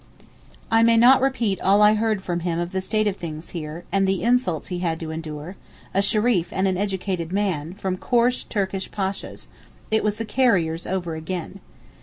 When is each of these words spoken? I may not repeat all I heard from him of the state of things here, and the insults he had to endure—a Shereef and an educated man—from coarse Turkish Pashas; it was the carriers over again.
I 0.71 0.81
may 0.81 0.97
not 0.97 1.21
repeat 1.21 1.61
all 1.61 1.83
I 1.83 1.93
heard 1.93 2.23
from 2.23 2.39
him 2.39 2.57
of 2.57 2.71
the 2.71 2.81
state 2.81 3.07
of 3.07 3.17
things 3.17 3.51
here, 3.51 3.83
and 3.91 4.07
the 4.07 4.23
insults 4.23 4.69
he 4.69 4.79
had 4.79 4.99
to 5.01 5.11
endure—a 5.11 6.01
Shereef 6.01 6.47
and 6.51 6.67
an 6.67 6.75
educated 6.75 7.31
man—from 7.31 7.97
coarse 7.97 8.43
Turkish 8.43 8.89
Pashas; 8.89 9.47
it 9.91 10.03
was 10.03 10.15
the 10.17 10.25
carriers 10.25 10.87
over 10.87 11.13
again. 11.15 11.59